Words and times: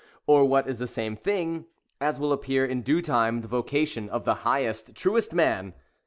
or 0.25 0.45
what 0.45 0.67
is 0.67 0.79
the 0.79 0.87
same 0.87 1.15
thing, 1.15 1.65
as 1.99 2.19
will 2.19 2.33
appear 2.33 2.65
in 2.65 2.81
due 2.81 3.03
time, 3.03 3.41
the 3.41 3.47
vocation 3.47 4.09
of 4.09 4.25
the 4.25 4.33
highest, 4.41 4.95
truest 4.95 5.31
man? 5.31 5.75